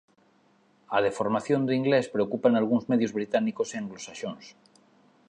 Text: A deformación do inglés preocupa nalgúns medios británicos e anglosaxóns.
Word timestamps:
A 0.95 0.97
deformación 1.07 1.61
do 1.63 1.75
inglés 1.79 2.05
preocupa 2.15 2.47
nalgúns 2.49 2.85
medios 2.91 3.15
británicos 3.17 3.67
e 3.71 3.75
anglosaxóns. 3.77 4.45